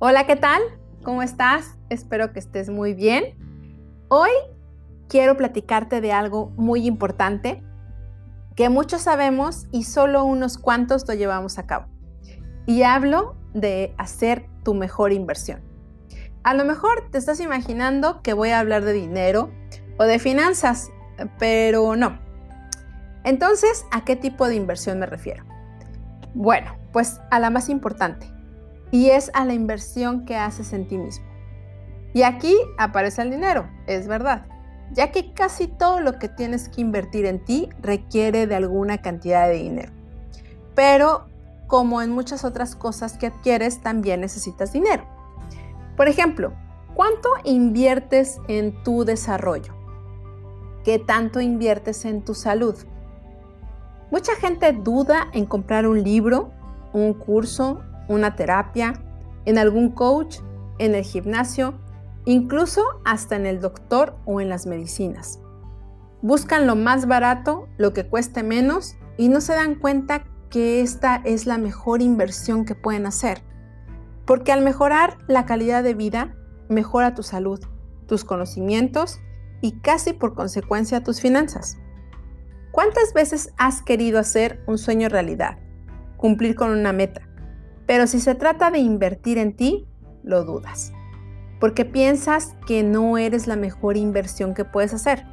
[0.00, 0.62] Hola, ¿qué tal?
[1.02, 1.76] ¿Cómo estás?
[1.88, 3.36] Espero que estés muy bien.
[4.08, 4.30] Hoy
[5.08, 7.64] quiero platicarte de algo muy importante
[8.54, 11.86] que muchos sabemos y solo unos cuantos lo llevamos a cabo.
[12.66, 15.62] Y hablo de hacer tu mejor inversión.
[16.42, 19.50] A lo mejor te estás imaginando que voy a hablar de dinero
[19.98, 20.90] o de finanzas,
[21.38, 22.18] pero no.
[23.24, 25.47] Entonces, ¿a qué tipo de inversión me refiero?
[26.34, 28.30] Bueno, pues a la más importante,
[28.90, 31.26] y es a la inversión que haces en ti mismo.
[32.14, 34.46] Y aquí aparece el dinero, es verdad,
[34.92, 39.46] ya que casi todo lo que tienes que invertir en ti requiere de alguna cantidad
[39.46, 39.92] de dinero.
[40.74, 41.26] Pero
[41.66, 45.04] como en muchas otras cosas que adquieres, también necesitas dinero.
[45.96, 46.54] Por ejemplo,
[46.94, 49.74] ¿cuánto inviertes en tu desarrollo?
[50.82, 52.74] ¿Qué tanto inviertes en tu salud?
[54.10, 56.50] Mucha gente duda en comprar un libro,
[56.92, 58.94] un curso, una terapia,
[59.44, 60.38] en algún coach,
[60.78, 61.74] en el gimnasio,
[62.24, 65.40] incluso hasta en el doctor o en las medicinas.
[66.22, 71.16] Buscan lo más barato, lo que cueste menos y no se dan cuenta que esta
[71.24, 73.42] es la mejor inversión que pueden hacer.
[74.26, 76.34] Porque al mejorar la calidad de vida,
[76.68, 77.60] mejora tu salud,
[78.06, 79.20] tus conocimientos
[79.60, 81.78] y casi por consecuencia tus finanzas.
[82.78, 85.58] ¿Cuántas veces has querido hacer un sueño realidad?
[86.16, 87.22] Cumplir con una meta.
[87.88, 89.88] Pero si se trata de invertir en ti,
[90.22, 90.92] lo dudas.
[91.58, 95.26] Porque piensas que no eres la mejor inversión que puedes hacer.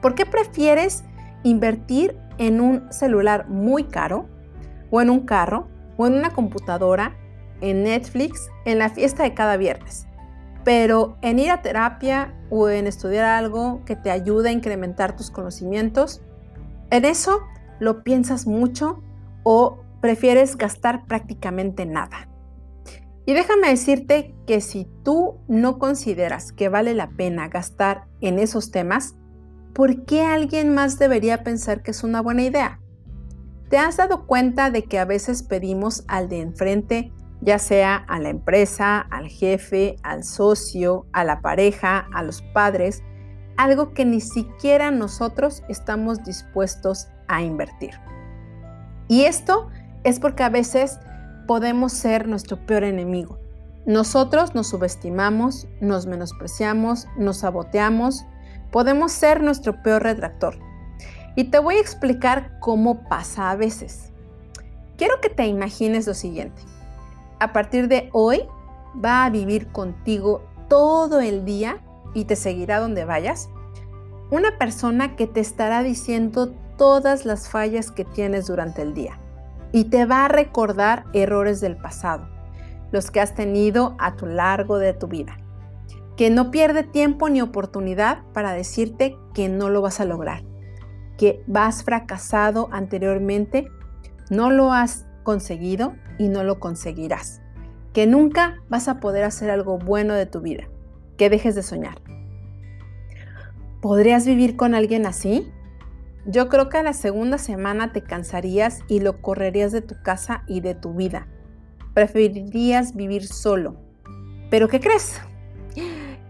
[0.00, 1.02] ¿Por qué prefieres
[1.42, 4.28] invertir en un celular muy caro?
[4.92, 5.66] ¿O en un carro?
[5.96, 7.16] ¿O en una computadora?
[7.60, 8.48] ¿En Netflix?
[8.64, 10.06] ¿En la fiesta de cada viernes?
[10.62, 15.32] Pero en ir a terapia o en estudiar algo que te ayude a incrementar tus
[15.32, 16.22] conocimientos,
[16.90, 17.40] en eso
[17.80, 19.02] lo piensas mucho
[19.42, 22.28] o prefieres gastar prácticamente nada.
[23.26, 28.70] Y déjame decirte que si tú no consideras que vale la pena gastar en esos
[28.70, 29.16] temas,
[29.74, 32.80] ¿por qué alguien más debería pensar que es una buena idea?
[33.68, 38.20] ¿Te has dado cuenta de que a veces pedimos al de enfrente, ya sea a
[38.20, 43.02] la empresa, al jefe, al socio, a la pareja, a los padres,
[43.56, 47.94] algo que ni siquiera nosotros estamos dispuestos a invertir?
[49.08, 49.68] Y esto
[50.04, 50.98] es porque a veces
[51.46, 53.38] podemos ser nuestro peor enemigo.
[53.86, 58.24] Nosotros nos subestimamos, nos menospreciamos, nos saboteamos,
[58.72, 60.58] podemos ser nuestro peor retractor.
[61.36, 64.10] Y te voy a explicar cómo pasa a veces.
[64.96, 66.62] Quiero que te imagines lo siguiente.
[67.38, 68.42] A partir de hoy
[69.04, 71.80] va a vivir contigo todo el día
[72.16, 73.50] y te seguirá donde vayas.
[74.30, 79.20] Una persona que te estará diciendo todas las fallas que tienes durante el día
[79.70, 82.26] y te va a recordar errores del pasado,
[82.90, 85.36] los que has tenido a lo largo de tu vida,
[86.16, 90.42] que no pierde tiempo ni oportunidad para decirte que no lo vas a lograr,
[91.18, 93.68] que vas fracasado anteriormente,
[94.30, 97.42] no lo has conseguido y no lo conseguirás,
[97.92, 100.64] que nunca vas a poder hacer algo bueno de tu vida,
[101.16, 102.00] que dejes de soñar.
[103.80, 105.50] ¿Podrías vivir con alguien así?
[106.24, 110.42] Yo creo que a la segunda semana te cansarías y lo correrías de tu casa
[110.48, 111.28] y de tu vida.
[111.94, 113.76] Preferirías vivir solo.
[114.50, 115.20] Pero ¿qué crees?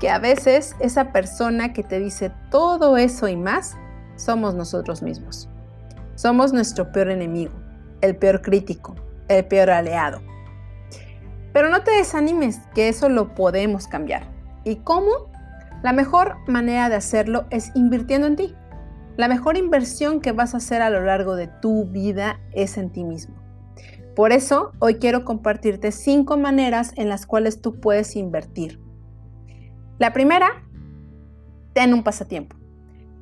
[0.00, 3.76] Que a veces esa persona que te dice todo eso y más
[4.16, 5.48] somos nosotros mismos.
[6.14, 7.52] Somos nuestro peor enemigo,
[8.00, 8.96] el peor crítico,
[9.28, 10.22] el peor aliado.
[11.52, 14.31] Pero no te desanimes, que eso lo podemos cambiar.
[14.64, 15.30] ¿Y cómo?
[15.82, 18.54] La mejor manera de hacerlo es invirtiendo en ti.
[19.16, 22.90] La mejor inversión que vas a hacer a lo largo de tu vida es en
[22.90, 23.34] ti mismo.
[24.14, 28.80] Por eso, hoy quiero compartirte cinco maneras en las cuales tú puedes invertir.
[29.98, 30.64] La primera,
[31.72, 32.56] ten un pasatiempo.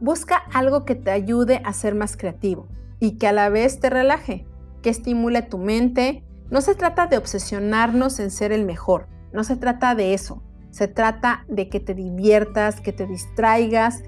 [0.00, 2.68] Busca algo que te ayude a ser más creativo
[3.00, 4.46] y que a la vez te relaje,
[4.82, 6.24] que estimule tu mente.
[6.50, 10.42] No se trata de obsesionarnos en ser el mejor, no se trata de eso.
[10.76, 14.02] Se trata de que te diviertas, que te distraigas,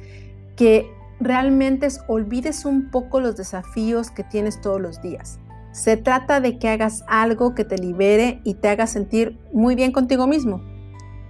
[0.55, 5.41] que realmente olvides un poco los desafíos que tienes todos los días.
[5.73, 9.93] Se trata de que hagas algo que te libere y te haga sentir muy bien
[9.93, 10.61] contigo mismo.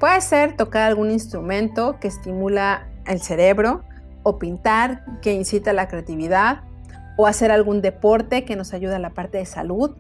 [0.01, 3.85] Puede ser tocar algún instrumento que estimula el cerebro,
[4.25, 6.63] o pintar que incita la creatividad,
[7.17, 9.93] o hacer algún deporte que nos ayuda a la parte de salud.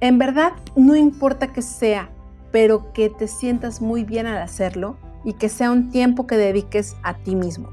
[0.00, 2.10] En verdad, no importa que sea,
[2.52, 6.96] pero que te sientas muy bien al hacerlo y que sea un tiempo que dediques
[7.02, 7.70] a ti mismo.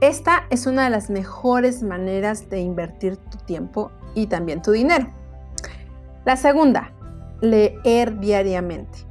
[0.00, 5.06] Esta es una de las mejores maneras de invertir tu tiempo y también tu dinero.
[6.24, 6.92] La segunda,
[7.40, 9.06] leer diariamente.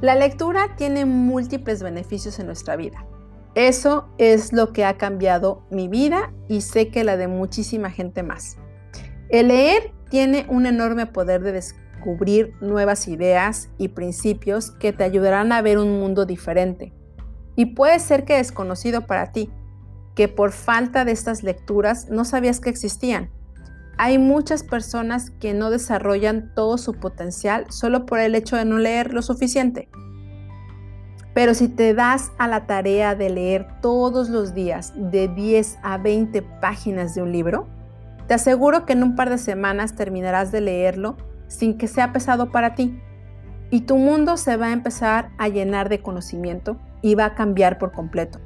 [0.00, 3.06] La lectura tiene múltiples beneficios en nuestra vida.
[3.54, 8.24] Eso es lo que ha cambiado mi vida y sé que la de muchísima gente
[8.24, 8.56] más.
[9.28, 11.52] El leer tiene un enorme poder de
[12.04, 16.92] descubrir nuevas ideas y principios que te ayudarán a ver un mundo diferente.
[17.56, 19.50] Y puede ser que desconocido para ti,
[20.14, 23.30] que por falta de estas lecturas no sabías que existían.
[23.96, 28.76] Hay muchas personas que no desarrollan todo su potencial solo por el hecho de no
[28.76, 29.88] leer lo suficiente.
[31.32, 35.96] Pero si te das a la tarea de leer todos los días de 10 a
[35.96, 37.66] 20 páginas de un libro,
[38.28, 41.16] te aseguro que en un par de semanas terminarás de leerlo
[41.54, 43.00] sin que sea pesado para ti.
[43.70, 47.78] Y tu mundo se va a empezar a llenar de conocimiento y va a cambiar
[47.78, 48.40] por completo.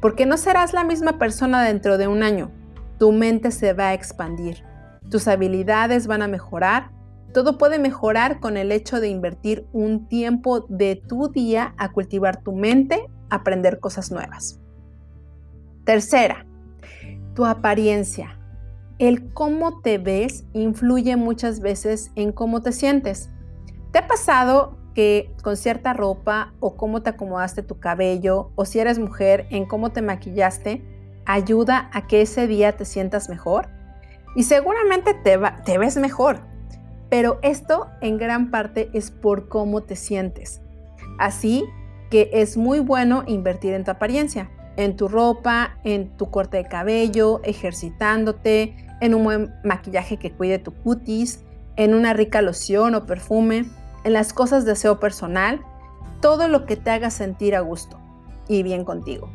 [0.00, 2.50] Porque no serás la misma persona dentro de un año.
[2.98, 4.64] Tu mente se va a expandir.
[5.10, 6.90] Tus habilidades van a mejorar.
[7.32, 12.42] Todo puede mejorar con el hecho de invertir un tiempo de tu día a cultivar
[12.42, 14.60] tu mente, aprender cosas nuevas.
[15.84, 16.46] Tercera,
[17.34, 18.38] tu apariencia.
[19.02, 23.30] El cómo te ves influye muchas veces en cómo te sientes.
[23.90, 28.78] ¿Te ha pasado que con cierta ropa o cómo te acomodaste tu cabello o si
[28.78, 30.84] eres mujer en cómo te maquillaste
[31.26, 33.70] ayuda a que ese día te sientas mejor?
[34.36, 36.38] Y seguramente te, ves mejor,
[37.10, 40.60] pero esto en gran parte es por cómo te sientes.
[41.18, 41.64] Así
[42.08, 46.66] que es muy bueno invertir en tu apariencia, en tu ropa, en tu corte de
[46.66, 51.40] cabello, ejercitándote, en un buen maquillaje que cuide tu cutis,
[51.74, 53.64] en una rica loción o perfume,
[54.04, 55.60] en las cosas de aseo personal,
[56.20, 57.98] todo lo que te haga sentir a gusto
[58.46, 59.28] y bien contigo.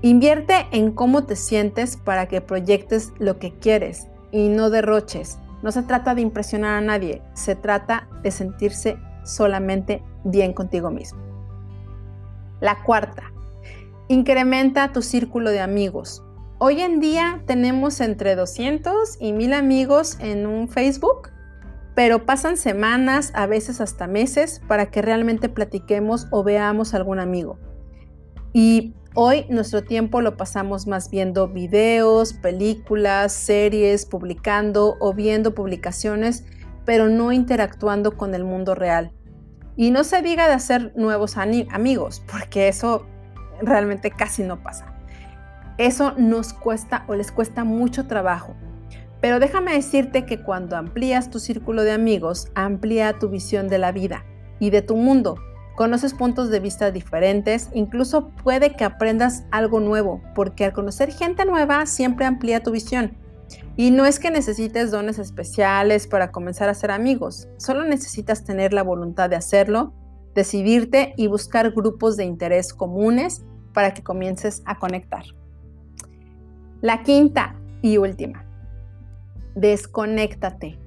[0.00, 5.38] Invierte en cómo te sientes para que proyectes lo que quieres y no derroches.
[5.62, 11.20] No se trata de impresionar a nadie, se trata de sentirse solamente bien contigo mismo.
[12.60, 13.24] La cuarta,
[14.08, 16.24] incrementa tu círculo de amigos.
[16.64, 21.30] Hoy en día tenemos entre 200 y 1000 amigos en un Facebook,
[21.96, 27.58] pero pasan semanas, a veces hasta meses, para que realmente platiquemos o veamos algún amigo.
[28.52, 36.44] Y hoy nuestro tiempo lo pasamos más viendo videos, películas, series, publicando o viendo publicaciones,
[36.84, 39.10] pero no interactuando con el mundo real.
[39.74, 43.04] Y no se diga de hacer nuevos amigos, porque eso
[43.60, 44.91] realmente casi no pasa.
[45.78, 48.54] Eso nos cuesta o les cuesta mucho trabajo.
[49.20, 53.92] Pero déjame decirte que cuando amplías tu círculo de amigos, amplía tu visión de la
[53.92, 54.24] vida
[54.58, 55.36] y de tu mundo.
[55.76, 61.44] Conoces puntos de vista diferentes, incluso puede que aprendas algo nuevo, porque al conocer gente
[61.46, 63.16] nueva siempre amplía tu visión.
[63.76, 68.72] Y no es que necesites dones especiales para comenzar a ser amigos, solo necesitas tener
[68.72, 69.94] la voluntad de hacerlo,
[70.34, 73.42] decidirte y buscar grupos de interés comunes
[73.72, 75.24] para que comiences a conectar.
[76.82, 78.44] La quinta y última,
[79.54, 80.80] desconéctate.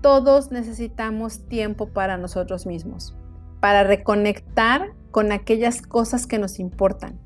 [0.00, 3.16] Todos necesitamos tiempo para nosotros mismos,
[3.58, 7.18] para reconectar con aquellas cosas que nos importan,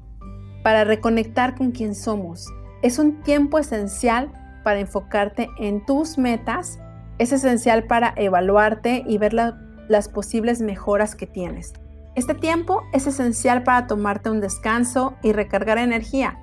[0.62, 2.46] para reconectar con quien somos.
[2.80, 4.32] Es un tiempo esencial
[4.64, 6.78] para enfocarte en tus metas,
[7.18, 11.74] es esencial para evaluarte y ver las posibles mejoras que tienes.
[12.14, 16.38] Este tiempo es esencial para tomarte un descanso y recargar energía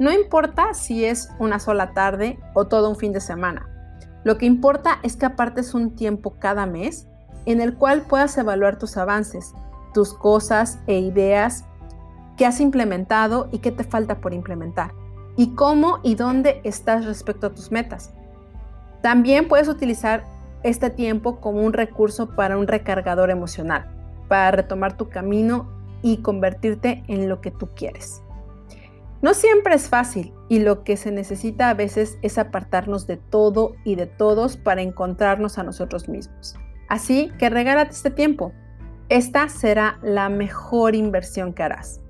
[0.00, 3.68] no importa si es una sola tarde o todo un fin de semana.
[4.24, 7.06] Lo que importa es que apartes un tiempo cada mes
[7.44, 9.52] en el cual puedas evaluar tus avances,
[9.92, 11.66] tus cosas e ideas
[12.38, 14.92] que has implementado y qué te falta por implementar,
[15.36, 18.10] y cómo y dónde estás respecto a tus metas.
[19.02, 20.24] También puedes utilizar
[20.62, 23.90] este tiempo como un recurso para un recargador emocional,
[24.28, 25.68] para retomar tu camino
[26.00, 28.22] y convertirte en lo que tú quieres.
[29.22, 33.74] No siempre es fácil y lo que se necesita a veces es apartarnos de todo
[33.84, 36.56] y de todos para encontrarnos a nosotros mismos.
[36.88, 38.52] Así que regálate este tiempo.
[39.10, 42.00] Esta será la mejor inversión que harás.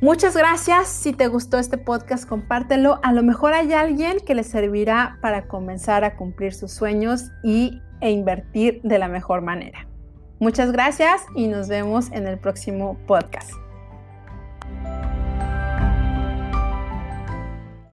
[0.00, 0.86] Muchas gracias.
[0.86, 3.00] Si te gustó este podcast, compártelo.
[3.02, 7.82] A lo mejor hay alguien que le servirá para comenzar a cumplir sus sueños y,
[8.00, 9.88] e invertir de la mejor manera.
[10.38, 13.50] Muchas gracias y nos vemos en el próximo podcast.